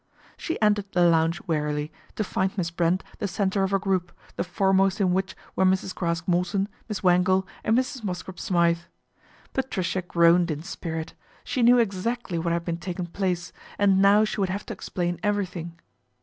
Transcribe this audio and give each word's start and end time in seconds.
She 0.35 0.59
entered 0.63 0.91
the 0.93 1.03
lounge 1.07 1.39
wearily, 1.45 1.91
to 2.15 2.23
find 2.23 2.57
Miss 2.57 2.71
Brent 2.71 3.03
the 3.19 3.27
centre 3.27 3.61
of 3.63 3.71
a 3.71 3.77
group, 3.77 4.11
the 4.35 4.43
foremost 4.43 4.99
in 4.99 5.13
which 5.13 5.35
were 5.55 5.63
Mrs. 5.63 5.93
Craske 5.93 6.27
Morton, 6.27 6.67
Miss 6.89 7.03
Wangle, 7.03 7.45
and 7.63 7.77
Mrs. 7.77 8.03
Mosscrop 8.03 8.39
Smythe. 8.39 8.79
Patricia 9.53 10.01
groaned 10.01 10.49
in 10.49 10.63
spirit; 10.63 11.13
she 11.43 11.61
knew 11.61 11.77
exactly 11.77 12.39
what 12.39 12.51
had 12.51 12.65
been 12.65 12.77
taking 12.79 13.05
place, 13.05 13.53
and 13.77 14.01
now 14.01 14.23
she 14.25 14.39
would 14.41 14.49
have 14.49 14.65
to 14.65 14.73
explain 14.73 15.19
everything. 15.21 15.77